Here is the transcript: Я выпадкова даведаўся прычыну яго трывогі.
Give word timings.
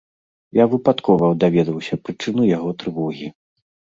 Я 0.59 0.65
выпадкова 0.71 1.27
даведаўся 1.43 1.99
прычыну 2.07 2.47
яго 2.57 2.73
трывогі. 2.85 3.27